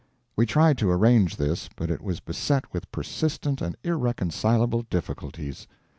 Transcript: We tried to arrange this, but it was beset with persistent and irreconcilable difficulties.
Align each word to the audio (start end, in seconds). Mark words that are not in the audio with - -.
We 0.35 0.47
tried 0.47 0.79
to 0.79 0.89
arrange 0.89 1.35
this, 1.35 1.69
but 1.75 1.91
it 1.91 2.01
was 2.01 2.21
beset 2.21 2.73
with 2.73 2.91
persistent 2.91 3.61
and 3.61 3.77
irreconcilable 3.83 4.81
difficulties. 4.89 5.67